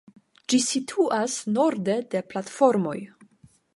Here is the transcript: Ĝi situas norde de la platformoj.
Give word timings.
Ĝi 0.53 0.59
situas 0.67 1.35
norde 1.57 1.99
de 2.15 2.23
la 2.23 2.25
platformoj. 2.33 2.97